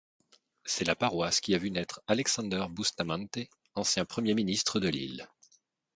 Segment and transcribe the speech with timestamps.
[0.65, 3.37] C'est la paroisse qui a vu naître Alexander Bustamante,
[3.75, 5.27] ancien premier ministre de l'île.